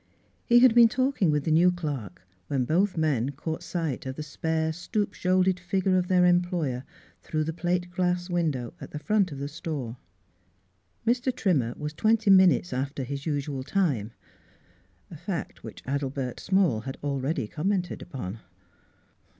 [0.47, 3.75] He had been talking with the new clerk when both men caught rini Miss Fhilura's
[3.75, 6.83] Wedding Gown sight of the spare, stoop shouldered figure of their employer
[7.21, 9.97] through the plate glass window at the front of the store.
[11.05, 11.31] Mr.
[11.31, 14.09] Trimmer was twenty minutes after his usual time,
[15.11, 18.39] a fact which Adelbert Small had already commented upon.